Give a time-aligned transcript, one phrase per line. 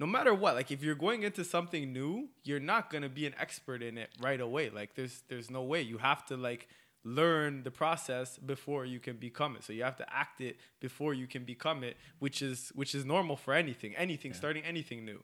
[0.00, 3.34] no matter what, like if you're going into something new, you're not gonna be an
[3.38, 4.68] expert in it right away.
[4.68, 5.82] Like there's there's no way.
[5.82, 6.68] You have to like
[7.04, 9.62] learn the process before you can become it.
[9.62, 13.04] So you have to act it before you can become it, which is which is
[13.04, 14.36] normal for anything, anything, yeah.
[14.36, 15.22] starting anything new.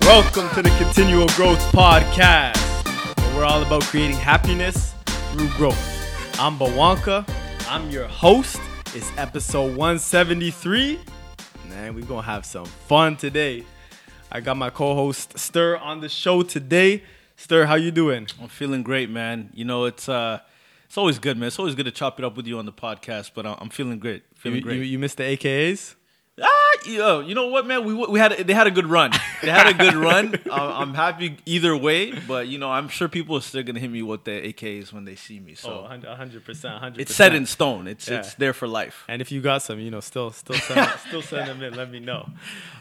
[0.00, 2.56] Welcome to the Continual Growth Podcast,
[3.36, 4.93] we're all about creating happiness
[5.34, 6.38] through growth.
[6.40, 7.28] I'm Bawanka.
[7.68, 8.60] I'm your host.
[8.94, 11.00] It's episode 173.
[11.68, 13.64] Man, we're gonna have some fun today.
[14.30, 17.02] I got my co-host Stir on the show today.
[17.34, 18.28] Stir, how you doing?
[18.40, 19.50] I'm feeling great, man.
[19.54, 20.38] You know, it's uh
[20.84, 21.48] it's always good, man.
[21.48, 23.98] It's always good to chop it up with you on the podcast, but I'm feeling
[23.98, 24.22] great.
[24.36, 24.76] Feeling you, great.
[24.76, 25.96] You, you missed the AKAs?
[26.86, 27.84] Yo, you know what, man?
[27.84, 29.12] We we had they had a good run.
[29.42, 30.34] They had a good run.
[30.50, 34.02] I'm happy either way, but you know, I'm sure people are still gonna hit me
[34.02, 35.54] with the AKs when they see me.
[35.54, 37.00] So, oh, 100 percent, 100.
[37.00, 37.86] It's set in stone.
[37.86, 38.18] It's yeah.
[38.18, 39.04] it's there for life.
[39.08, 41.74] And if you got some, you know, still still send, still send them in.
[41.74, 42.28] Let me know.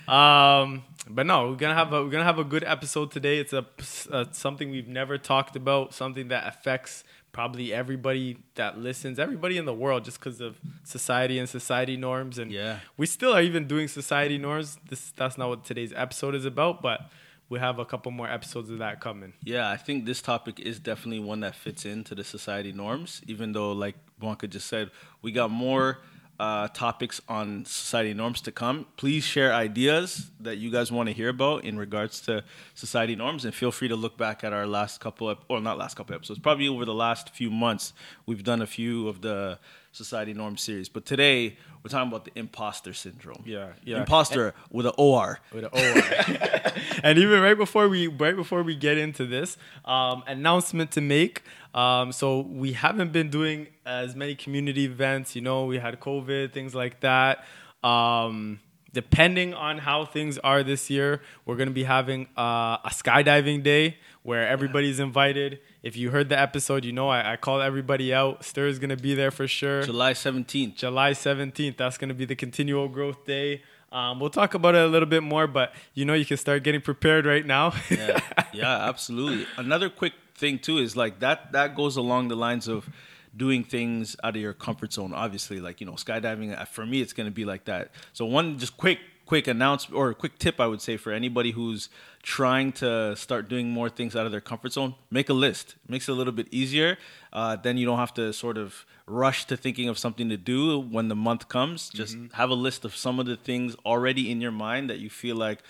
[0.07, 3.39] Um, but no, we're gonna have a we're gonna have a good episode today.
[3.39, 3.65] It's a,
[4.11, 9.65] a something we've never talked about, something that affects probably everybody that listens, everybody in
[9.65, 12.37] the world, just because of society and society norms.
[12.37, 14.77] And yeah, we still are even doing society norms.
[14.87, 17.09] This that's not what today's episode is about, but
[17.49, 19.33] we have a couple more episodes of that coming.
[19.43, 23.21] Yeah, I think this topic is definitely one that fits into the society norms.
[23.27, 25.99] Even though, like Bawanka just said, we got more
[26.39, 28.85] uh, topics on society norms to come.
[28.97, 33.45] Please share ideas that you guys want to hear about in regards to society norms,
[33.45, 36.15] and feel free to look back at our last couple, ep- or not last couple
[36.15, 37.93] episodes, probably over the last few months.
[38.25, 39.59] We've done a few of the
[39.93, 43.43] society norm series, but today we're talking about the imposter syndrome.
[43.45, 45.39] Yeah, yeah, imposter and, with an OR.
[45.53, 46.73] With an OR.
[47.03, 51.43] and even right before we right before we get into this um, announcement to make.
[51.73, 55.35] Um, so we haven't been doing as many community events.
[55.35, 57.45] You know, we had COVID, things like that.
[57.83, 58.59] Um,
[58.93, 63.63] depending on how things are this year, we're going to be having uh, a skydiving
[63.63, 65.05] day where everybody's yeah.
[65.05, 65.59] invited.
[65.83, 68.45] If you heard the episode, you know I, I called everybody out.
[68.45, 69.83] Stir is going to be there for sure.
[69.83, 70.75] July 17th.
[70.75, 71.75] July 17th.
[71.75, 73.63] That's going to be the continual growth day.
[73.91, 76.63] Um, we'll talk about it a little bit more, but you know you can start
[76.63, 77.73] getting prepared right now.
[77.89, 78.19] yeah,
[78.53, 79.45] yeah, absolutely.
[79.57, 82.89] Another quick thing too is like that that goes along the lines of
[83.35, 87.01] doing things out of your comfort zone obviously like you know skydiving uh, for me
[87.01, 90.37] it's going to be like that so one just quick quick announcement or a quick
[90.37, 91.89] tip i would say for anybody who's
[92.21, 95.89] trying to start doing more things out of their comfort zone make a list it
[95.89, 96.97] makes it a little bit easier
[97.31, 100.79] uh, then you don't have to sort of rush to thinking of something to do
[100.79, 102.33] when the month comes just mm-hmm.
[102.35, 105.35] have a list of some of the things already in your mind that you feel
[105.35, 105.63] like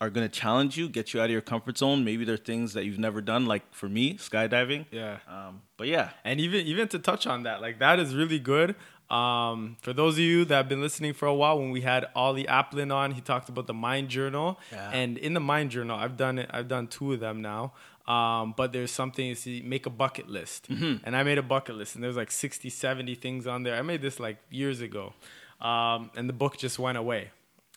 [0.00, 2.04] are going to challenge you, get you out of your comfort zone.
[2.04, 4.86] Maybe there are things that you've never done, like for me, skydiving.
[4.90, 5.18] Yeah.
[5.26, 8.74] Um, but yeah, and even even to touch on that, like that is really good.
[9.12, 12.06] Um, for those of you that have been listening for a while, when we had
[12.16, 14.90] Ollie Aplin on, he talked about the Mind Journal, yeah.
[14.90, 16.48] and in the Mind Journal, I've done it.
[16.50, 17.74] I've done two of them now.
[18.08, 21.04] Um, but there's something see, make a bucket list, mm-hmm.
[21.04, 23.76] and I made a bucket list, and there's like 60, 70 things on there.
[23.76, 25.12] I made this like years ago,
[25.60, 27.30] um, and the book just went away,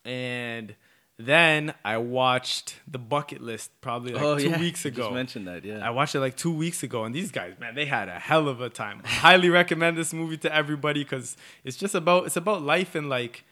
[0.03, 0.73] and
[1.18, 4.59] then I watched the bucket list probably like oh, two yeah.
[4.59, 5.09] weeks ago.
[5.09, 5.86] You mentioned that, yeah.
[5.86, 8.50] I watched it like two weeks ago, and these guys, man, they had a hell
[8.50, 9.02] of a time.
[9.06, 13.09] I highly recommend this movie to everybody because it's just about it's about life and
[13.09, 13.46] like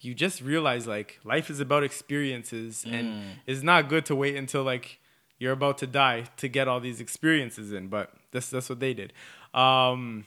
[0.00, 2.92] you just realize like life is about experiences, mm.
[2.92, 4.98] and it's not good to wait until like
[5.38, 7.86] you're about to die to get all these experiences in.
[7.88, 9.12] But that's that's what they did.
[9.54, 10.26] Um,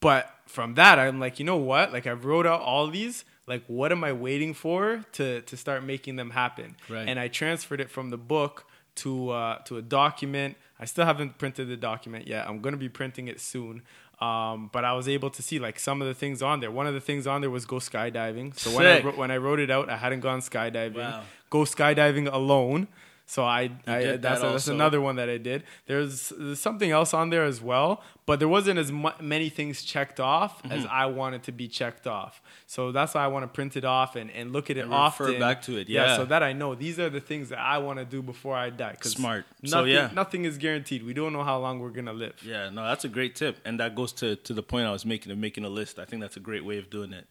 [0.00, 1.92] but from that, I'm like, you know what?
[1.92, 5.82] Like I wrote out all these like what am i waiting for to to start
[5.82, 7.08] making them happen right.
[7.08, 11.38] and i transferred it from the book to uh, to a document i still haven't
[11.38, 13.82] printed the document yet i'm going to be printing it soon
[14.20, 16.70] um, but I was able to see like some of the things on there.
[16.70, 18.58] One of the things on there was go skydiving.
[18.58, 20.96] So when I, when I wrote it out, I hadn't gone skydiving.
[20.96, 21.22] Wow.
[21.50, 22.88] Go skydiving alone.
[23.28, 25.64] So I, I that that's, a, that's another one that I did.
[25.84, 29.82] There's, there's, something else on there as well, but there wasn't as mu- many things
[29.82, 30.72] checked off mm-hmm.
[30.72, 32.40] as I wanted to be checked off.
[32.66, 34.94] So that's why I want to print it off and, and look at it and
[34.94, 35.26] often.
[35.26, 36.06] Refer back to it, yeah.
[36.06, 36.16] yeah.
[36.16, 38.70] So that I know these are the things that I want to do before I
[38.70, 38.96] die.
[39.02, 39.44] Smart.
[39.60, 41.04] Nothing, so yeah, nothing is guaranteed.
[41.04, 42.42] We don't know how long we're gonna live.
[42.42, 45.04] Yeah, no, that's a great tip, and that goes to to the point I was
[45.04, 45.98] making of making a list.
[45.98, 47.26] I think that's a great way of doing it.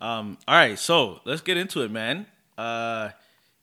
[0.00, 2.24] Um, all right, so let's get into it, man.
[2.56, 3.10] Uh,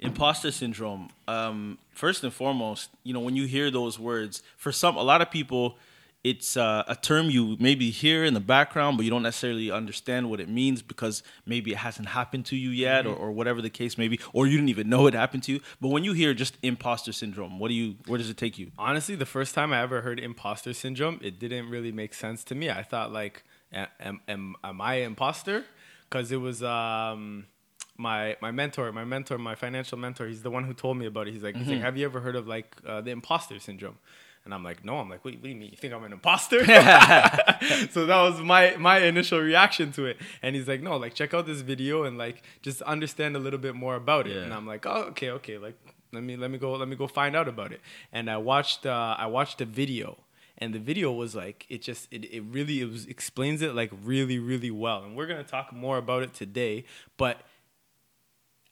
[0.01, 1.09] imposter syndrome.
[1.27, 5.21] Um, first and foremost, you know, when you hear those words, for some, a lot
[5.21, 5.77] of people,
[6.24, 10.30] it's uh, a term you maybe hear in the background, but you don't necessarily understand
[10.30, 13.19] what it means because maybe it hasn't happened to you yet, mm-hmm.
[13.19, 15.53] or, or, whatever the case may be, or you didn't even know it happened to
[15.53, 15.59] you.
[15.80, 17.95] But when you hear just imposter syndrome, what do you?
[18.06, 18.71] Where does it take you?
[18.77, 22.56] Honestly, the first time I ever heard imposter syndrome, it didn't really make sense to
[22.56, 22.69] me.
[22.69, 23.44] I thought like,
[23.74, 25.65] am am, am I an imposter?
[26.07, 26.62] Because it was.
[26.62, 27.47] Um,
[28.01, 31.27] my my mentor, my mentor, my financial mentor, he's the one who told me about
[31.27, 31.33] it.
[31.33, 31.63] He's like, mm-hmm.
[31.63, 31.86] he's like mm-hmm.
[31.86, 33.98] have you ever heard of like uh, the imposter syndrome?
[34.44, 34.98] And I'm like, no.
[34.98, 35.69] I'm like, wait, what do you mean?
[35.69, 36.65] You think I'm an imposter?
[37.92, 40.18] so that was my my initial reaction to it.
[40.42, 43.59] And he's like, no, like check out this video and like just understand a little
[43.59, 44.36] bit more about it.
[44.36, 44.44] Yeah.
[44.44, 45.57] And I'm like, oh, okay, okay.
[45.59, 45.75] Like
[46.12, 47.81] let me let me go let me go find out about it.
[48.12, 50.18] And I watched uh, I watched a video
[50.57, 53.92] and the video was like it just it, it really it was explains it like
[54.04, 56.86] really really well and we're gonna talk more about it today
[57.18, 57.42] but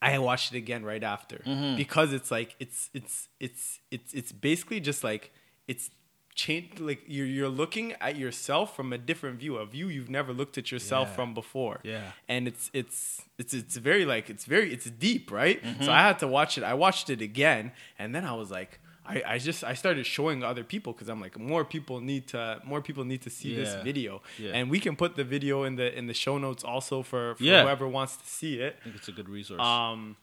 [0.02, 1.76] I watched it again right after mm-hmm.
[1.76, 5.32] because it's like it's it's it's it's it's basically just like
[5.68, 5.90] it's
[6.36, 10.32] changed like you're you're looking at yourself from a different view a view you've never
[10.32, 11.16] looked at yourself yeah.
[11.16, 15.62] from before yeah and it's it's it's it's very like it's very it's deep right
[15.62, 15.84] mm-hmm.
[15.84, 18.80] so i had to watch it i watched it again and then i was like
[19.10, 22.62] I, I just I started showing other people because I'm like more people need to
[22.64, 23.64] more people need to see yeah.
[23.64, 24.52] this video yeah.
[24.54, 27.44] and we can put the video in the in the show notes also for, for
[27.44, 27.64] yeah.
[27.64, 28.78] whoever wants to see it.
[28.82, 29.62] I think it's a good resource.
[29.62, 30.16] Um,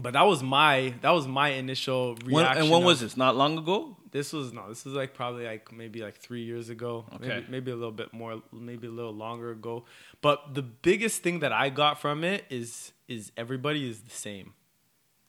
[0.00, 2.32] but that was my that was my initial reaction.
[2.32, 3.16] When, and when of, was this?
[3.16, 3.96] Not long ago.
[4.10, 4.68] This was no.
[4.68, 7.04] This was like probably like maybe like three years ago.
[7.14, 7.28] Okay.
[7.28, 8.42] Maybe, maybe a little bit more.
[8.52, 9.84] Maybe a little longer ago.
[10.20, 14.54] But the biggest thing that I got from it is is everybody is the same.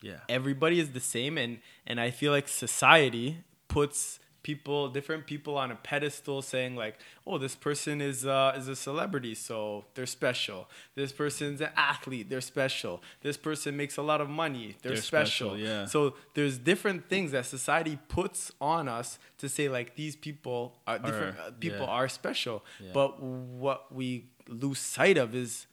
[0.02, 0.20] Yeah.
[0.28, 5.70] Everybody is the same, and and I feel like society puts people different people on
[5.70, 6.98] a pedestal saying like
[7.28, 12.30] oh this person is uh, is a celebrity so they're special this person's an athlete
[12.30, 15.50] they're special this person makes a lot of money they're, they're special.
[15.52, 15.58] special.
[15.58, 20.78] yeah so there's different things that society puts on us to say like these people
[20.88, 21.86] are different uh, people yeah.
[21.86, 22.92] are special yeah.
[22.94, 25.68] but what we lose sight of is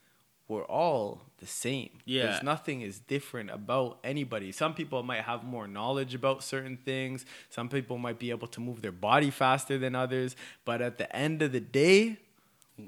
[0.49, 1.91] we're all the same.
[2.05, 2.27] Yeah.
[2.27, 4.53] There's nothing is different about anybody.
[4.53, 7.27] Some people might have more knowledge about certain things.
[7.51, 10.37] Some people might be able to move their body faster than others.
[10.65, 12.19] But at the end of the day,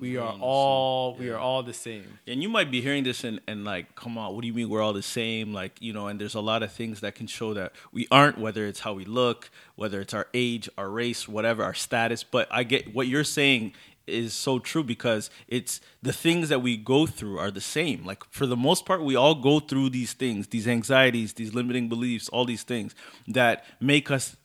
[0.00, 1.20] we are all yeah.
[1.20, 2.19] we are all the same.
[2.26, 4.69] And you might be hearing this and, and like, come on, what do you mean
[4.69, 5.54] we're all the same?
[5.54, 8.38] Like, you know, and there's a lot of things that can show that we aren't,
[8.38, 12.22] whether it's how we look, whether it's our age, our race, whatever, our status.
[12.22, 13.72] But I get what you're saying
[14.08, 18.05] is so true because it's the things that we go through are the same.
[18.05, 21.88] Like for the most part, we all go through these things, these anxieties, these limiting
[21.88, 22.94] beliefs, all these things
[23.26, 24.37] that make us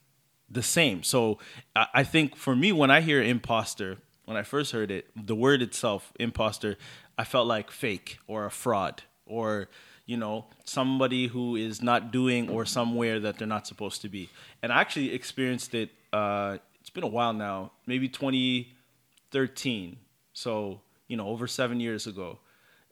[0.50, 1.04] the same.
[1.04, 1.40] So
[1.76, 5.62] I think for me, when I hear imposter, when I first heard it, the word
[5.62, 6.78] itself, imposter,
[7.18, 9.70] I felt like fake or a fraud or
[10.06, 14.30] you know somebody who is not doing or somewhere that they're not supposed to be.
[14.62, 15.92] And I actually experienced it.
[16.12, 18.74] Uh, it's been a while now, maybe twenty
[19.34, 19.98] 13.
[20.32, 22.40] So, you know, over seven years ago.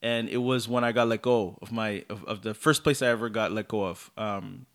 [0.04, 3.02] And it was when I got let go of my, of, of the first place
[3.02, 4.12] I ever got let go of.
[4.18, 4.66] Um,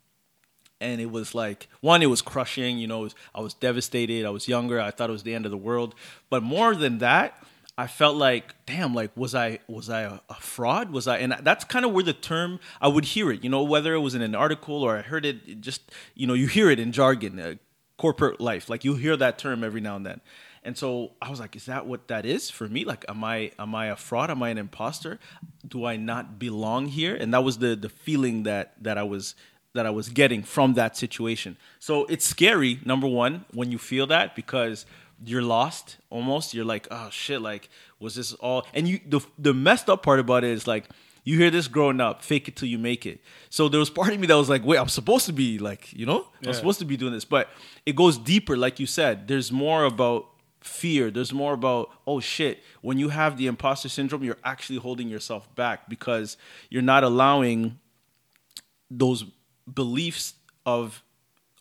[0.79, 2.77] and it was like, one, it was crushing.
[2.77, 4.25] You know, was, I was devastated.
[4.25, 4.79] I was younger.
[4.79, 5.95] I thought it was the end of the world.
[6.29, 7.43] But more than that,
[7.77, 10.91] I felt like, damn, like was I was I a, a, fraud?
[10.91, 11.17] Was I?
[11.17, 13.43] And that's kind of where the term I would hear it.
[13.43, 16.25] You know, whether it was in an article or I heard it, it just you
[16.25, 17.55] know, you hear it in jargon, uh,
[17.97, 18.67] corporate life.
[18.67, 20.21] Like you hear that term every now and then.
[20.67, 22.83] And so I was like, is that what that is for me?
[22.83, 24.29] Like, am I am I a fraud?
[24.29, 25.17] Am I an imposter?
[25.65, 27.15] Do I not belong here?
[27.15, 29.33] And that was the the feeling that that I was
[29.73, 31.55] that I was getting from that situation.
[31.79, 34.85] So it's scary, number one, when you feel that because
[35.25, 36.53] you're lost almost.
[36.53, 37.69] You're like, oh shit, like
[38.01, 40.89] was this all and you the the messed up part about it is like
[41.23, 43.21] you hear this growing up, fake it till you make it.
[43.49, 45.93] So there was part of me that was like, wait, I'm supposed to be like,
[45.93, 46.49] you know, yeah.
[46.49, 47.25] I'm supposed to be doing this.
[47.25, 47.49] But
[47.85, 49.29] it goes deeper, like you said.
[49.29, 50.27] There's more about
[50.67, 51.09] fear.
[51.09, 55.53] There's more about, oh shit, when you have the imposter syndrome, you're actually holding yourself
[55.55, 56.37] back because
[56.69, 57.79] you're not allowing
[58.91, 59.25] those
[59.73, 60.33] beliefs
[60.65, 61.03] of,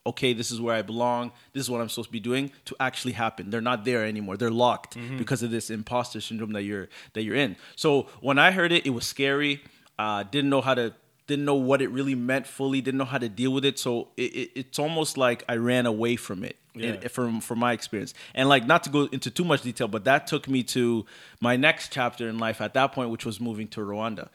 [0.04, 2.76] okay, this is where I belong, this is what I'm supposed to be doing, to
[2.78, 3.50] actually happen.
[3.50, 4.36] They're not there anymore.
[4.36, 5.18] They're locked mm-hmm.
[5.18, 7.56] because of this imposter syndrome that you're that you're in.
[7.74, 9.62] So when I heard it, it was scary.
[9.98, 10.94] Uh, didn't know how to
[11.26, 13.78] didn't know what it really meant fully, didn't know how to deal with it.
[13.78, 16.94] So it, it, it's almost like I ran away from it yeah.
[17.02, 18.14] in, from from my experience.
[18.34, 21.04] And like not to go into too much detail, but that took me to
[21.40, 24.28] my next chapter in life at that point, which was moving to Rwanda,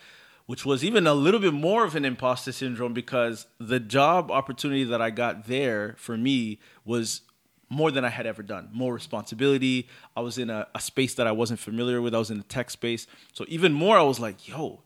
[0.45, 4.83] which was even a little bit more of an imposter syndrome because the job opportunity
[4.83, 7.21] that I got there for me was
[7.69, 8.67] more than I had ever done.
[8.73, 9.87] More responsibility.
[10.17, 12.13] I was in a, a space that I wasn't familiar with.
[12.13, 13.07] I was in the tech space.
[13.31, 14.81] So even more, I was like, yo,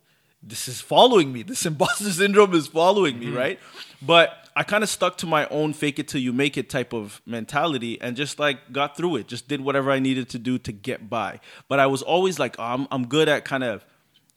[0.45, 1.43] this is following me.
[1.43, 3.37] This imposter syndrome is following me, mm-hmm.
[3.37, 3.59] right?
[4.01, 6.93] But I kind of stuck to my own fake it till you make it type
[6.93, 9.27] of mentality and just like got through it.
[9.27, 11.39] Just did whatever I needed to do to get by.
[11.67, 13.85] But I was always like, oh, I'm I'm good at kind of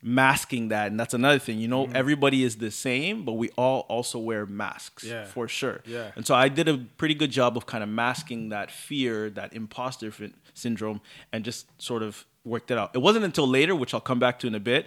[0.01, 1.97] masking that and that's another thing you know mm-hmm.
[1.97, 5.25] everybody is the same but we all also wear masks yeah.
[5.25, 8.51] for sure yeah and so i did a pretty good job of kind of masking
[8.51, 10.13] that fear that imposter
[10.55, 11.01] syndrome
[11.33, 14.39] and just sort of worked it out it wasn't until later which i'll come back
[14.39, 14.87] to in a bit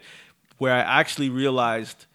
[0.62, 2.06] where i actually realized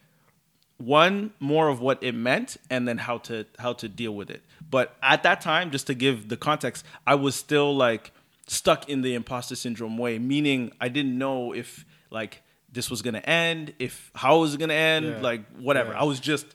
[0.78, 4.42] one more of what it meant and then how to how to deal with it
[4.70, 8.12] but at that time just to give the context i was still like
[8.46, 12.42] stuck in the imposter syndrome way meaning i didn't know if like
[12.76, 15.20] this was gonna end, if how was it gonna end, yeah.
[15.20, 15.92] like whatever.
[15.92, 16.00] Yeah.
[16.00, 16.46] I was just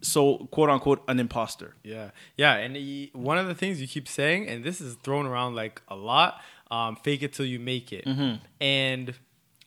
[0.00, 1.74] so quote unquote an imposter.
[1.82, 2.54] Yeah, yeah.
[2.54, 5.82] And he, one of the things you keep saying, and this is thrown around like
[5.88, 8.06] a lot, um, fake it till you make it.
[8.06, 8.36] Mm-hmm.
[8.62, 9.14] And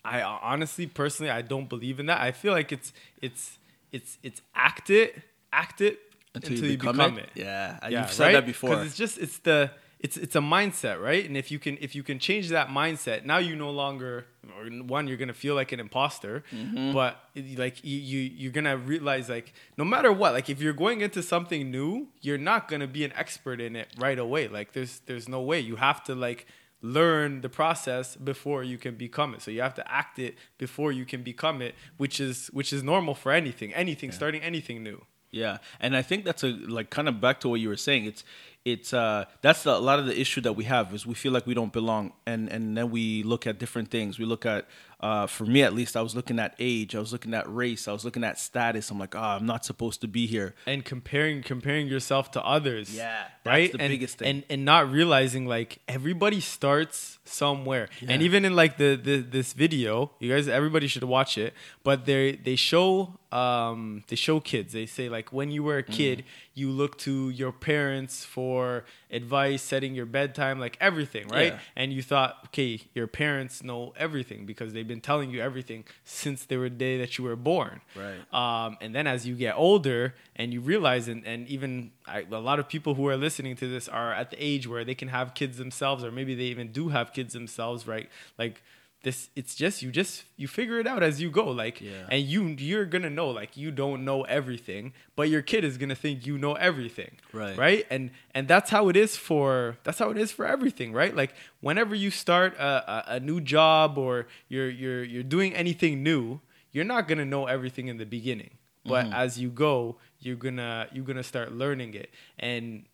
[0.08, 2.22] I honestly, personally, I don't believe in that.
[2.22, 3.60] I feel like it's it's
[3.92, 5.22] it's it's act it,
[5.52, 6.00] act it
[6.34, 7.30] until, until you, you, become, become it.
[7.36, 7.42] it.
[7.42, 8.32] Yeah, yeah, you've said right?
[8.34, 8.70] that before.
[8.70, 11.26] Because it's just it's the it's it's a mindset, right?
[11.26, 14.66] And if you can if you can change that mindset, now you no longer or
[14.70, 16.94] one you're gonna feel like an imposter, mm-hmm.
[16.94, 17.20] but
[17.56, 21.22] like you, you you're gonna realize like no matter what, like if you're going into
[21.24, 24.48] something new, you're not gonna be an expert in it right away.
[24.48, 25.60] Like there's there's no way.
[25.60, 26.46] You have to like
[26.88, 29.42] learn the process before you can become it.
[29.42, 32.84] So you have to act it before you can become it, which is which is
[32.84, 34.16] normal for anything, anything, yeah.
[34.16, 35.06] starting anything new.
[35.30, 38.06] Yeah, and I think that's a like kind of back to what you were saying.
[38.06, 38.24] It's
[38.64, 41.46] it's uh that's a lot of the issue that we have is we feel like
[41.46, 44.68] we don't belong and and then we look at different things we look at
[45.00, 47.88] uh, for me at least, I was looking at age, I was looking at race,
[47.88, 48.90] I was looking at status.
[48.90, 50.56] I'm like, oh, I'm not supposed to be here.
[50.66, 52.96] And comparing comparing yourself to others.
[52.96, 53.72] Yeah, right.
[53.72, 54.28] the and, biggest thing.
[54.28, 57.90] And and not realizing like everybody starts somewhere.
[58.02, 58.12] Yeah.
[58.12, 61.54] And even in like the, the this video, you guys, everybody should watch it.
[61.84, 64.74] But they they show um they show kids.
[64.74, 66.24] They say like when you were a kid, mm.
[66.56, 71.54] you look to your parents for advice, setting your bedtime, like everything, right?
[71.54, 71.60] Yeah.
[71.76, 76.46] And you thought, okay, your parents know everything because they've been telling you everything since
[76.46, 77.82] the day that you were born.
[77.96, 78.22] Right.
[78.34, 82.40] Um, and then as you get older and you realize, and, and even I, a
[82.40, 85.10] lot of people who are listening to this are at the age where they can
[85.10, 88.10] have kids themselves, or maybe they even do have kids themselves, right?
[88.38, 88.62] Like,
[89.04, 92.08] this it's just you just you figure it out as you go like yeah.
[92.10, 95.96] and you you're gonna know like you don't know everything but your kid is gonna
[95.96, 100.10] think you know everything right right and and that's how it is for that's how
[100.10, 104.28] it is for everything right like whenever you start a, a, a new job or
[104.50, 108.52] you're you're you're doing anything new you're not gonna know everything in the beginning
[108.84, 109.14] but mm-hmm.
[109.14, 112.10] as you go you're gonna you're gonna start learning it.
[112.40, 112.86] And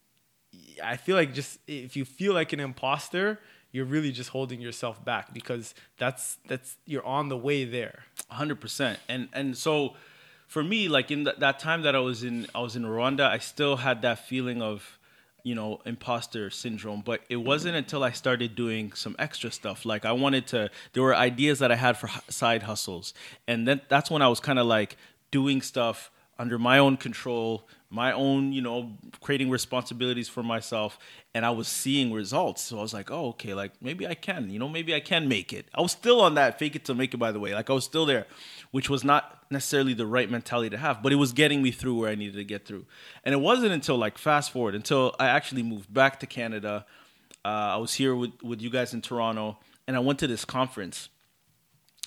[0.84, 3.40] i feel like just if you feel like an imposter
[3.72, 8.04] you're really just holding yourself back because that's that's you're on the way there.
[8.32, 9.96] 100% and and so
[10.48, 13.22] for me like in th- that time that i was in i was in rwanda
[13.22, 15.00] i still had that feeling of
[15.44, 17.02] you know imposter syndrome.
[17.02, 19.86] But it wasn't until i started doing some extra stuff.
[19.86, 23.14] Like i wanted to there were ideas that i had for side hustles.
[23.48, 24.98] And then that's when i was kind of like
[25.32, 30.98] doing stuff under my own control my own, you know, creating responsibilities for myself,
[31.36, 32.64] and I was seeing results.
[32.64, 35.28] So I was like, oh, okay, like maybe I can, you know, maybe I can
[35.28, 35.68] make it.
[35.76, 37.54] I was still on that fake it to make it, by the way.
[37.54, 38.26] Like I was still there,
[38.72, 42.00] which was not necessarily the right mentality to have, but it was getting me through
[42.00, 42.88] where I needed to get through.
[43.24, 46.88] And it wasn't until like fast forward until I actually moved back to Canada.
[47.46, 50.46] Uh, I was here with with you guys in Toronto, and I went to this
[50.46, 51.10] conference.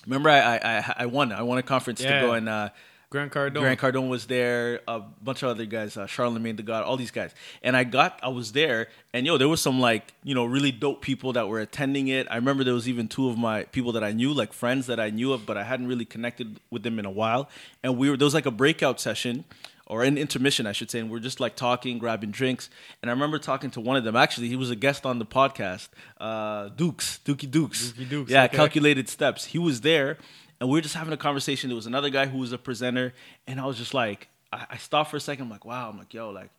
[0.05, 1.31] Remember, I I, I won.
[1.31, 2.19] I won a conference yeah.
[2.19, 2.49] to go and.
[2.49, 2.69] Uh,
[3.09, 3.59] Grant Cardone.
[3.59, 4.81] Grant Cardone was there.
[4.87, 7.33] A bunch of other guys, uh, Charlemagne the God, all these guys.
[7.63, 10.71] And I got, I was there, and yo, there was some like, you know, really
[10.73, 12.27] dope people that were attending it.
[12.29, 14.99] I remember there was even two of my people that I knew, like friends that
[14.99, 17.49] I knew of, but I hadn't really connected with them in a while.
[17.81, 19.45] And we were there was like a breakout session
[19.85, 22.69] or an intermission, I should say, and we're just like talking, grabbing drinks.
[23.01, 24.17] And I remember talking to one of them.
[24.17, 25.87] Actually, he was a guest on the podcast,
[26.19, 27.93] uh, Dukes, Dookie Dukes.
[27.93, 28.31] Dookie Dukes.
[28.31, 28.57] Yeah, okay.
[28.57, 29.45] calculated steps.
[29.45, 30.17] He was there,
[30.59, 31.69] and we were just having a conversation.
[31.69, 33.13] There was another guy who was a presenter,
[33.45, 35.45] and I was just like, I, I stopped for a second.
[35.45, 35.89] I'm like, wow.
[35.89, 36.49] I'm like, yo, like,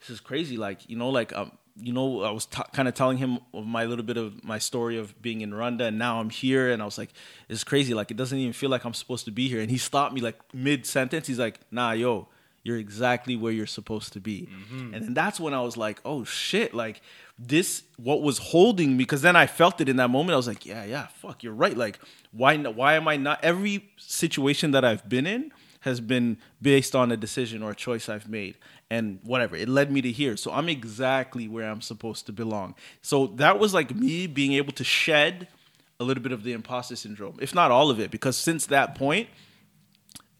[0.00, 0.56] this is crazy.
[0.56, 3.66] Like, you know, like, um, you know, I was t- kind of telling him of
[3.66, 6.82] my little bit of my story of being in Rwanda, and now I'm here, and
[6.82, 7.10] I was like,
[7.48, 7.94] it's crazy.
[7.94, 9.60] Like, it doesn't even feel like I'm supposed to be here.
[9.60, 11.26] And he stopped me like mid sentence.
[11.26, 12.28] He's like, nah, yo,
[12.62, 14.48] you're exactly where you're supposed to be.
[14.50, 14.94] Mm-hmm.
[14.94, 17.00] And then that's when I was like, oh shit, like
[17.48, 20.34] this what was holding me because then I felt it in that moment.
[20.34, 21.76] I was like, yeah, yeah, fuck, you're right.
[21.76, 21.98] Like
[22.32, 27.10] why why am I not every situation that I've been in has been based on
[27.10, 28.56] a decision or a choice I've made
[28.88, 29.56] and whatever.
[29.56, 30.36] It led me to here.
[30.36, 32.76] So I'm exactly where I'm supposed to belong.
[33.02, 35.48] So that was like me being able to shed
[35.98, 38.94] a little bit of the imposter syndrome, if not all of it, because since that
[38.94, 39.28] point,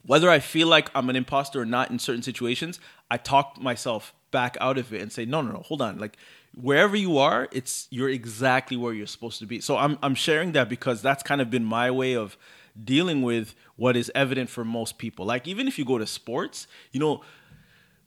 [0.04, 2.78] whether I feel like I'm an imposter or not in certain situations,
[3.10, 5.98] I talk myself back out of it and say, no, no, no, hold on.
[5.98, 6.16] Like
[6.54, 9.60] wherever you are, it's you're exactly where you're supposed to be.
[9.60, 12.36] So I'm I'm sharing that because that's kind of been my way of
[12.82, 15.26] dealing with what is evident for most people.
[15.26, 17.22] Like even if you go to sports, you know,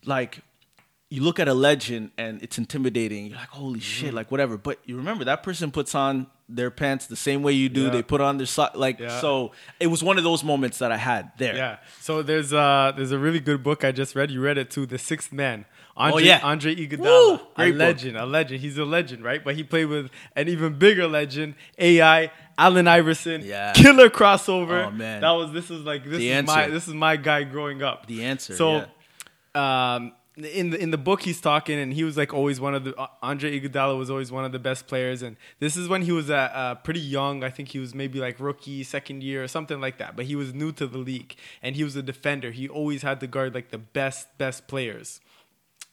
[0.06, 0.40] like
[1.10, 3.28] you look at a legend and it's intimidating.
[3.28, 4.16] You're like, holy shit, Mm-hmm.
[4.16, 4.58] like whatever.
[4.58, 7.84] But you remember that person puts on their pants the same way you do.
[7.86, 7.90] Yeah.
[7.92, 9.20] They put on their so- like Yeah.
[9.22, 9.52] so.
[9.80, 11.56] It was one of those moments that I had there.
[11.56, 11.78] Yeah.
[12.02, 14.32] So there's uh there's a really good book I just read.
[14.32, 15.66] You read it too, The Sixth Man.
[15.98, 16.40] Andre, Oh, yeah.
[16.44, 17.34] Andre Iguodala, Woo!
[17.36, 17.80] a Great book.
[17.80, 18.60] legend, a legend.
[18.60, 19.42] He's a legend, right?
[19.44, 23.72] But he played with an even bigger legend, AI, Allen Iverson, Yeah.
[23.74, 24.88] killer crossover.
[24.88, 25.22] Oh, man.
[25.22, 28.08] that was this is like this The is my this is my guy growing up.
[28.08, 28.86] The answer, So,
[29.54, 32.84] um, in the in the book he's talking, and he was like always one of
[32.84, 36.02] the uh, Andre Iguodala was always one of the best players, and this is when
[36.02, 37.42] he was uh, uh, pretty young.
[37.42, 40.18] I think he was maybe like rookie, second year, or something like that.
[40.18, 42.52] But he was new to the league, and he was a defender.
[42.52, 45.22] He always had to guard like the best best players.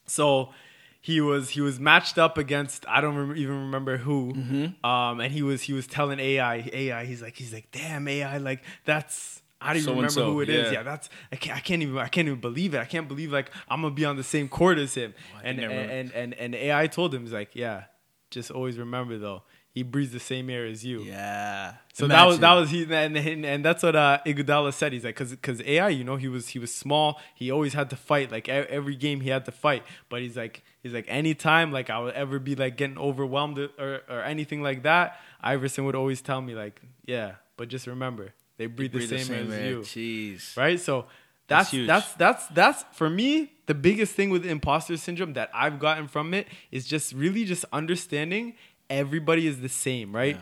[0.05, 0.49] So
[1.01, 4.85] he was he was matched up against I don't rem- even remember who, Mm-hmm.
[4.85, 8.37] um, and he was he was telling AI AI he's like he's like damn AI
[8.37, 10.67] like that's I don't even remember who it is.
[10.71, 10.79] yeah.
[10.79, 12.79] Yeah, that's I can't I can't even I can't even believe it.
[12.79, 15.13] I can't believe like I'm gonna be on the same court as him.
[15.37, 17.85] I and, and and and and AI told him he's like yeah,
[18.29, 21.01] just always remember though he breathes the same air as you.
[21.01, 21.73] yeah.
[21.93, 24.93] So that was that was he and, and and that's what uh, Iguodala said.
[24.93, 27.19] He's like, cause cause AI, you know, he was he was small.
[27.35, 28.31] He always had to fight.
[28.31, 29.83] Like every game, he had to fight.
[30.09, 34.01] But he's like he's like anytime like I would ever be like getting overwhelmed or
[34.09, 38.67] or anything like that, Iverson would always tell me like, yeah, but just remember they
[38.67, 39.67] breathe, Breathe the same, as air.
[39.69, 40.55] you, Jeez.
[40.55, 40.79] right?
[40.79, 41.05] So
[41.47, 45.77] That's that's that's that's that's for me the biggest thing with imposter syndrome that I've
[45.79, 48.55] gotten from it is just really just understanding
[48.93, 50.37] everybody is the same, right?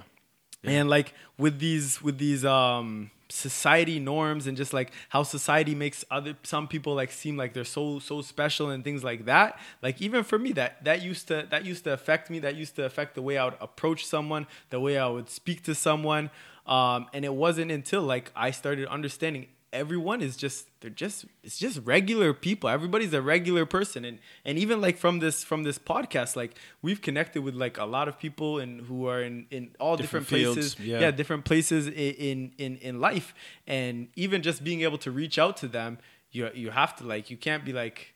[0.63, 6.03] and like with these with these um society norms and just like how society makes
[6.11, 10.01] other some people like seem like they're so so special and things like that like
[10.01, 12.39] even for me that that used to that used to affect me.
[12.39, 15.63] That used to affect the way i would approach someone the way i would speak
[15.63, 16.29] to someone.
[16.67, 21.57] Um and it wasn't until like i started understanding everyone is just they're just it's
[21.57, 22.69] just regular people.
[22.69, 24.03] Everybody's a regular person.
[24.05, 27.85] And and even like from this from this podcast like we've connected with like a
[27.85, 30.79] lot of people and who are in in all different, Different places.
[30.79, 30.99] yeah.
[30.99, 33.33] yeah different places in in in life.
[33.67, 35.97] And even just being able to reach out to them
[36.31, 38.13] you you have to like you can't be like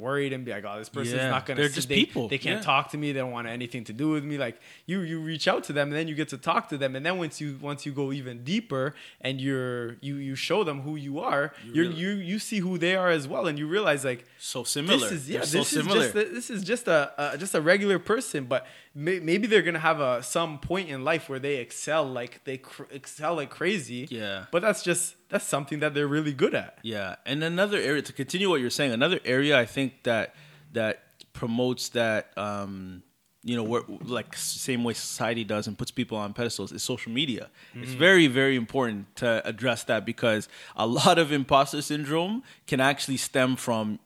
[0.00, 2.26] worried and be like oh this person's Yeah, not gonna they're see- just they, people,
[2.26, 2.64] they can't yeah.
[2.64, 5.46] talk to me they don't want anything to do with me like you you reach
[5.46, 7.56] out to them and then you get to talk to them and then once you
[7.62, 11.82] once you go even deeper and you're you you show them who you are you
[11.82, 14.98] really- you you see who they are as well and you realize like So similar.
[14.98, 15.38] this is yeah.
[15.38, 16.02] They're This so is similar.
[16.02, 19.62] just a, this is just a, a just a regular person, but may, maybe they're
[19.62, 23.50] gonna have a some point in life where they excel like they cr- excel like
[23.50, 24.08] crazy.
[24.10, 24.46] Yeah.
[24.50, 26.78] But that's just that's something that they're really good at.
[26.82, 30.34] Yeah, and another area to continue what you're saying, another area I think that
[30.72, 31.02] that
[31.34, 33.02] promotes that um,
[33.44, 37.12] you know, where, like same way society does and puts people on pedestals is social
[37.12, 37.50] media.
[37.74, 43.18] It's very very important to address that because a lot of imposter syndrome can actually
[43.18, 43.98] stem from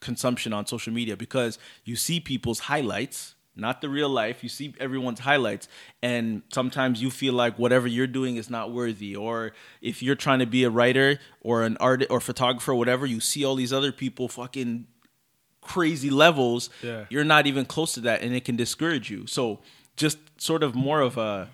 [0.00, 4.72] consumption on social media because you see people's highlights not the real life you see
[4.78, 5.68] everyone's highlights
[6.02, 10.38] and sometimes you feel like whatever you're doing is not worthy or if you're trying
[10.38, 13.72] to be a writer or an artist or photographer or whatever you see all these
[13.72, 14.86] other people fucking
[15.60, 17.04] crazy levels Yeah.
[17.10, 19.60] you're not even close to that and it can discourage you so
[19.96, 21.48] just sort of more of a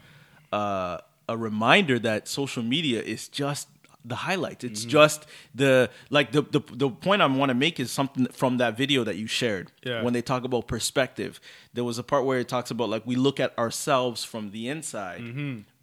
[0.52, 3.68] uh, a reminder that social media is just
[4.12, 4.90] the highlights it's Mm-hmm.
[4.90, 8.76] just the like the the, the point i want to make is something from that
[8.76, 10.02] video that you shared Yeah.
[10.04, 11.40] when they talk about perspective
[11.74, 14.68] there was a part where it talks about like we look at ourselves from the
[14.68, 15.22] inside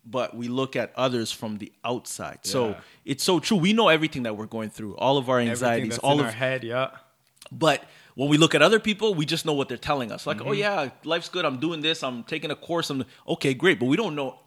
[0.05, 2.79] but we look at others from the outside so Mm-hmm.
[3.11, 6.19] It's so true we know everything that we're going through all of our anxieties all
[6.21, 6.87] of our head, yeah.
[7.51, 7.83] but
[8.15, 10.27] when we look at other people, we just know what they're telling us.
[10.27, 10.49] Like, Mm-hmm.
[10.49, 11.45] oh yeah, life's good.
[11.45, 12.03] I'm doing this.
[12.03, 12.91] I'm taking a course.
[12.91, 13.79] I'm okay, great.
[13.79, 14.37] But we don't know,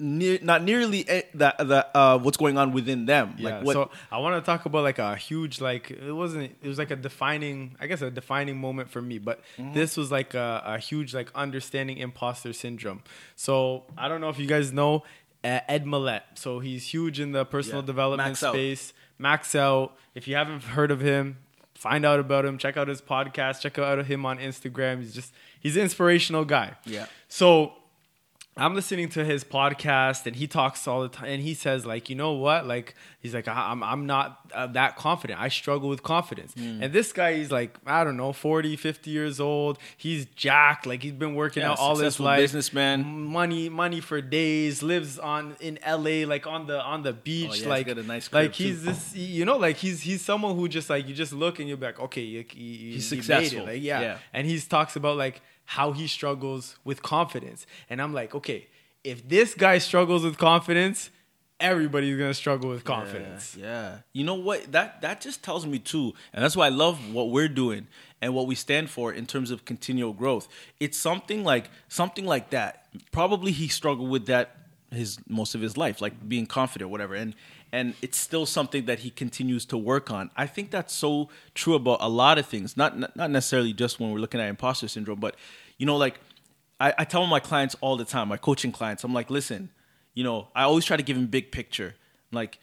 [0.00, 3.34] near, not nearly eh, that that uh, what's going on within them.
[3.38, 3.56] Yeah.
[3.58, 3.72] Like what?
[3.74, 6.90] So I want to talk about like a huge like it wasn't it was like
[6.90, 9.74] a defining I guess a defining moment for me, but Mm-hmm.
[9.74, 13.02] this was like a, a huge like understanding imposter syndrome.
[13.36, 15.04] So I don't know if you guys know
[15.44, 16.22] uh, Ed Mylett.
[16.34, 17.86] So he's huge in the personal Yeah.
[17.86, 18.54] development Max Out.
[18.54, 18.92] space.
[19.18, 19.96] Max out.
[20.14, 21.36] If you haven't heard of him,
[21.74, 22.56] find out about him.
[22.58, 23.60] Check out his podcast.
[23.60, 25.00] Check out him on Instagram.
[25.00, 26.72] He's just he's an inspirational guy.
[26.86, 27.04] Yeah.
[27.28, 27.72] So
[28.56, 32.10] I'm listening to his podcast and he talks all the time and he says like
[32.10, 32.66] you know what?
[32.66, 35.40] Like he's like I'm I'm not uh, that confident.
[35.40, 36.54] I struggle with confidence.
[36.54, 36.82] Mm.
[36.82, 39.78] and this guy he's like I don't know 40 50 years old.
[39.96, 40.84] He's jacked.
[40.84, 42.40] Like he's been working yeah, out all his life.
[42.40, 43.24] businessman.
[43.26, 44.82] Money money for days.
[44.82, 48.32] Lives on in LA like on the on the beach oh, yeah, like he's nice
[48.32, 48.86] like he's too.
[48.86, 51.78] this you know like he's he's someone who just like you just look and you're
[51.78, 53.64] like okay he, he, he's successful.
[53.64, 54.00] Like, yeah.
[54.00, 54.18] yeah.
[54.32, 57.64] And he talks about like how he struggles with confidence.
[57.88, 58.66] And I'm like, okay,
[59.04, 61.10] if this guy struggles with confidence,
[61.60, 63.56] everybody's gonna struggle with confidence.
[63.56, 63.98] Yeah, yeah.
[64.12, 64.72] You know what?
[64.72, 67.86] That that just tells me too, and that's why I love what we're doing
[68.20, 70.48] and what we stand for in terms of continual growth.
[70.80, 72.86] It's something like something like that.
[73.12, 74.56] Probably he struggled with that
[74.90, 77.14] his most of his life, like being confident, whatever.
[77.14, 77.36] And
[77.72, 80.30] and it's still something that he continues to work on.
[80.36, 84.10] I think that's so true about a lot of things, not not necessarily just when
[84.10, 85.36] we're looking at imposter syndrome, but
[85.78, 86.18] you know, like
[86.78, 89.70] I, I tell my clients all the time, my coaching clients, I'm like, listen,
[90.14, 91.94] you know, I always try to give them big picture,
[92.32, 92.58] like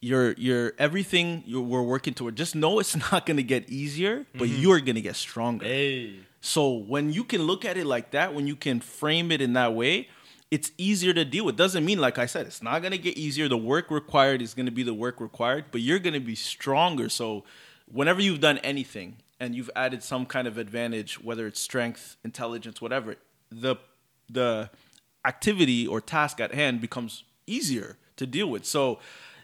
[0.00, 2.36] you're you're everything you're, we're working toward.
[2.36, 4.60] Just know it's not gonna get easier, but mm-hmm.
[4.60, 5.64] you're gonna get stronger.
[5.64, 6.16] Hey.
[6.40, 9.52] So when you can look at it like that, when you can frame it in
[9.52, 10.08] that way,
[10.52, 11.56] it's easier to deal with.
[11.56, 13.48] Doesn't mean, like I said, it's not gonna get easier.
[13.48, 17.08] The work required is gonna be the work required, but you're gonna be stronger.
[17.08, 17.44] So,
[17.90, 22.82] whenever you've done anything and you've added some kind of advantage, whether it's strength, intelligence,
[22.82, 23.16] whatever,
[23.50, 23.76] the
[24.28, 24.68] the
[25.24, 28.66] activity or task at hand becomes easier to deal with.
[28.66, 28.98] So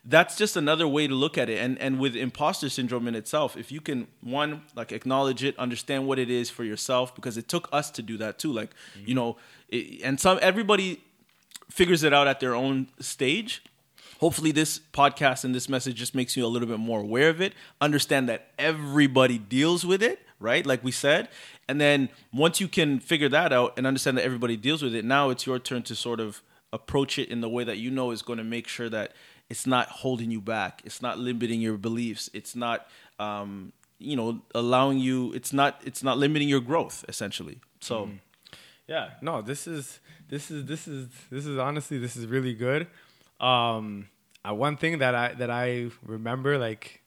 [0.05, 1.59] that's just another way to look at it.
[1.59, 6.07] And and with imposter syndrome in itself, if you can one like acknowledge it, understand
[6.07, 8.53] what it is for yourself, because it took us to do that too.
[8.53, 9.09] Like mm-hmm.
[9.09, 9.37] you know,
[9.69, 11.03] it, and some everybody
[11.71, 13.63] figures it out at their own stage.
[14.21, 17.41] Hopefully, this podcast and this message just makes you a little bit more aware of
[17.41, 17.53] it.
[17.81, 20.67] Understand that everybody deals with it, right?
[20.67, 21.29] Like we said.
[21.69, 25.05] And then once you can figure that out and understand that everybody deals with it,
[25.05, 28.11] now it's your turn to sort of approach it in the way that you know
[28.11, 29.13] is going to make sure that
[29.51, 30.83] it's not holding you back.
[30.85, 32.29] It's not limiting your beliefs.
[32.33, 32.87] It's not,
[33.19, 35.33] um, you know, allowing you.
[35.33, 35.81] It's not.
[35.85, 37.05] It's not limiting your growth.
[37.09, 37.61] Essentially.
[37.81, 38.07] So.
[38.07, 38.17] Mm-hmm
[38.89, 42.89] yeah, no, this is this is this is this is honestly this is really good.
[43.39, 44.09] Um,
[44.49, 47.03] uh, one thing that I that I remember like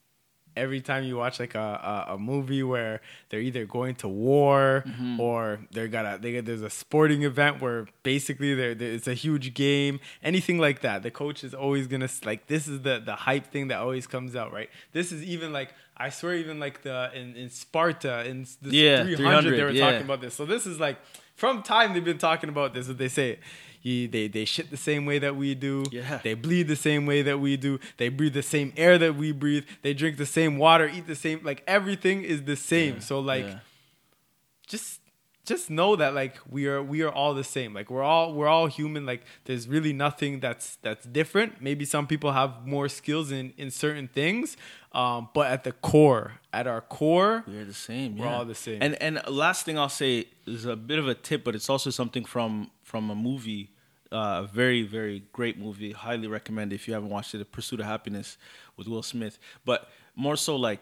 [0.55, 4.83] every time you watch like a, a, a movie where they're either going to war
[4.85, 5.19] mm-hmm.
[5.19, 9.53] or they're got a they there's a sporting event where basically there it's a huge
[9.53, 13.47] game anything like that the coach is always gonna like this is the the hype
[13.51, 17.11] thing that always comes out right this is even like I swear even like the
[17.13, 19.91] in, in Sparta in the yeah, 300, 300 they were yeah.
[19.91, 20.97] talking about this so this is like
[21.41, 22.87] from time they've been talking about this.
[22.87, 23.39] What they say,
[23.82, 25.84] he, they they shit the same way that we do.
[25.91, 26.20] Yeah.
[26.24, 27.80] They bleed the same way that we do.
[27.98, 29.65] They breathe the same air that we breathe.
[29.82, 31.41] They drink the same water, eat the same.
[31.44, 32.96] Like everything is the same.
[32.96, 33.00] Yeah.
[33.02, 33.60] So like, yeah.
[34.67, 35.00] just
[35.45, 38.47] just know that like we are we are all the same like we're all we're
[38.47, 43.32] all human like there's really nothing that's that's different maybe some people have more skills
[43.32, 44.56] in in certain things
[44.93, 48.17] um, but at the core, at our core, we're the same.
[48.17, 48.36] We're yeah.
[48.36, 48.80] all the same.
[48.82, 51.89] And and last thing I'll say is a bit of a tip, but it's also
[51.89, 53.71] something from from a movie,
[54.12, 55.93] uh, a very very great movie.
[55.93, 58.38] Highly recommend if you haven't watched it, "The Pursuit of Happiness"
[58.75, 59.39] with Will Smith.
[59.65, 60.82] But more so like.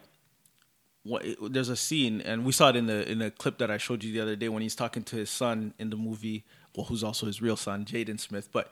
[1.02, 3.78] What, there's a scene, and we saw it in the in the clip that I
[3.78, 6.44] showed you the other day when he's talking to his son in the movie,
[6.76, 8.50] well, who's also his real son, Jaden Smith.
[8.52, 8.70] But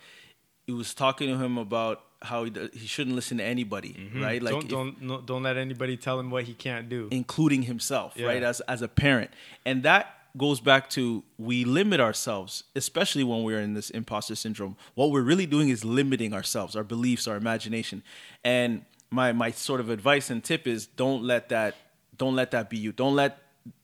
[0.66, 4.22] he was talking to him about how he, he shouldn't listen to anybody, mm-hmm.
[4.22, 4.42] right?
[4.42, 7.62] Like don't if, don't no, don't let anybody tell him what he can't do, including
[7.62, 8.26] himself, yeah.
[8.26, 8.42] right?
[8.42, 9.30] As as a parent,
[9.64, 14.76] and that goes back to we limit ourselves, especially when we're in this imposter syndrome.
[14.94, 18.02] What we're really doing is limiting ourselves, our beliefs, our imagination,
[18.44, 21.76] and my my sort of advice and tip is don't let that
[22.18, 22.92] don't let that be you.
[22.92, 23.38] Don't let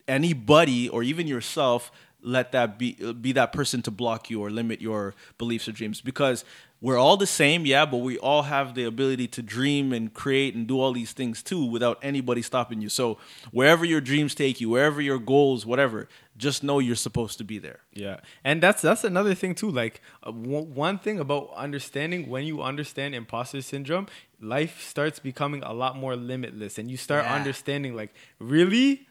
[0.06, 1.90] anybody or even yourself
[2.24, 6.00] let that be be that person to block you or limit your beliefs or dreams
[6.00, 6.44] because
[6.80, 10.54] we're all the same, yeah, but we all have the ability to dream and create
[10.54, 12.90] and do all these things too without anybody stopping you.
[12.90, 13.16] So
[13.52, 17.58] wherever your dreams take you, wherever your goals, whatever, just know you're supposed to be
[17.58, 17.80] there.
[17.94, 19.70] Yeah, and that's that's another thing too.
[19.70, 24.06] Like uh, w- one thing about understanding when you understand imposter syndrome,
[24.38, 27.34] life starts becoming a lot more limitless, and you start yeah.
[27.34, 29.06] understanding like really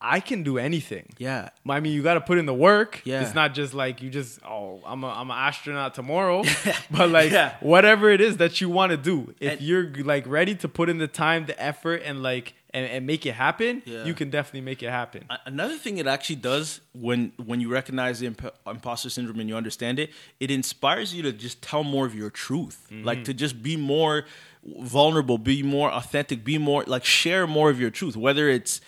[0.00, 1.08] I can do anything.
[1.18, 1.48] Yeah.
[1.68, 3.02] I mean, you got to put in the work.
[3.04, 3.22] Yeah.
[3.22, 6.44] It's not just like you just, oh, I'm a, I'm an astronaut tomorrow.
[6.90, 7.56] but like yeah.
[7.60, 10.88] whatever it is that you want to do, if and, you're like ready to put
[10.88, 14.04] in the time, the effort, and like, and, and make it happen, yeah.
[14.04, 15.24] you can definitely make it happen.
[15.46, 19.56] Another thing it actually does when when you recognize the imp- imposter syndrome and you
[19.56, 23.04] understand it, it inspires you to just tell more of your truth, mm-hmm.
[23.04, 24.26] like to just be more
[24.64, 28.80] vulnerable, be more authentic, be more like share more of your truth, whether it's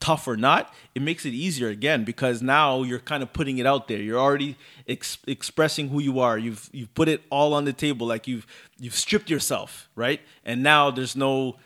[0.00, 3.66] tough or not, it makes it easier again because now you're kind of putting it
[3.66, 3.98] out there.
[4.00, 4.56] You're already
[4.88, 6.38] ex- expressing who you are.
[6.38, 8.46] You've you've put it all on the table, like you've
[8.78, 10.20] you've stripped yourself, right?
[10.44, 11.56] And now there's no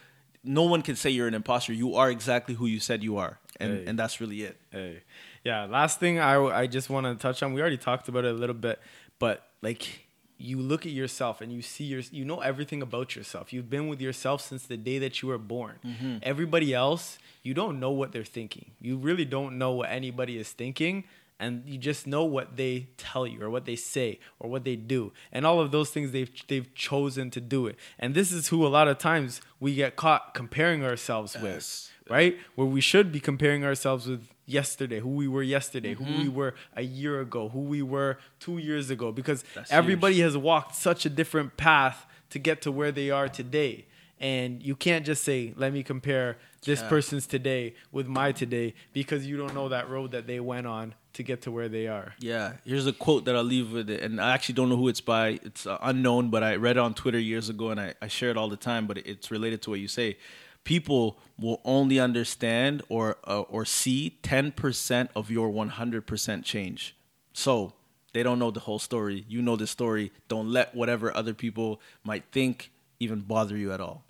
[0.45, 1.73] no one can say you're an imposter.
[1.73, 3.85] You are exactly who you said you are, and Hey.
[3.87, 4.57] and that's really it.
[4.71, 5.03] Hey,
[5.45, 5.65] yeah.
[5.67, 7.53] Last thing I I just want to touch on.
[7.53, 8.81] We already talked about it a little bit,
[9.19, 10.07] but like
[10.39, 13.53] you look at yourself and you see your you know everything about yourself.
[13.53, 15.79] You've been with yourself since the day that you were born.
[15.85, 16.17] Mm-hmm.
[16.23, 18.73] Everybody else, you don't know what they're thinking.
[18.81, 21.05] You really don't know what anybody is thinking.
[21.41, 24.77] And you just know what they tell you, or what they say, or what they
[24.77, 27.77] do, and all of those things they've they've chosen to do it.
[27.99, 32.39] And this is who a lot of times we get caught comparing ourselves with right?
[32.55, 36.19] Where we should be comparing ourselves with yesterday, who we were yesterday, who Mm-hmm.
[36.19, 40.37] we were a year ago, who we were two years ago, because That's everybody has
[40.37, 43.87] walked such a different path to get to where they are today.
[44.21, 46.89] And you can't just say, let me compare this Yeah.
[46.89, 50.95] person's today with my today because you don't know that road that they went on
[51.15, 52.15] to get to where they are.
[52.21, 54.89] Yeah, here's a quote that I'll leave with it, and I actually don't know who
[54.89, 55.41] it's by.
[55.43, 58.31] It's uh, unknown, but I read it on Twitter years ago, and I, I share
[58.31, 58.87] it all the time.
[58.87, 60.17] But it's related to what you say.
[60.65, 66.45] People will only understand or uh, or see ten percent of your one hundred percent
[66.45, 66.95] change.
[67.33, 67.73] So
[68.13, 69.25] they don't know the whole story.
[69.29, 70.13] You know the story.
[70.29, 72.71] Don't let whatever other people might think
[73.01, 74.05] even bother you at all.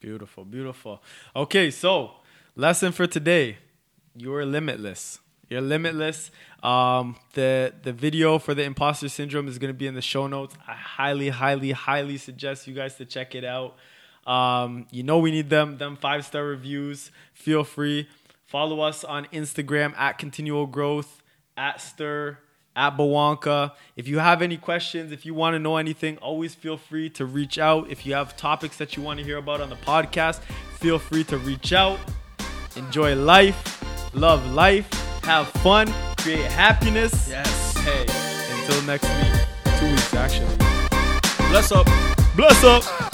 [0.00, 1.02] Beautiful, beautiful.
[1.34, 2.12] Okay, so
[2.56, 3.58] lesson for today:
[4.16, 5.18] you're limitless.
[5.50, 6.30] You're limitless.
[6.62, 10.26] Um, the the video for the imposter syndrome is going to be in the show
[10.26, 10.54] notes.
[10.66, 13.76] I highly, highly, highly suggest you guys to check it out.
[14.28, 17.10] Um, you know we need them them five star reviews.
[17.32, 18.08] Feel free.
[18.44, 21.22] Follow us on Instagram at Continual Growth
[21.56, 22.38] at Stir
[22.76, 23.72] at Bawanka.
[23.96, 27.26] If you have any questions, if you want to know anything, always feel free to
[27.26, 27.90] reach out.
[27.90, 30.40] If you have topics that you want to hear about on the podcast,
[30.78, 31.98] feel free to reach out.
[32.76, 34.88] Enjoy life, love life,
[35.24, 37.28] have fun, create happiness.
[37.28, 37.76] Yes.
[37.78, 38.02] Hey,
[38.60, 40.56] until next week, two weeks actually.
[41.50, 41.86] Bless up.
[42.36, 43.07] Bless up.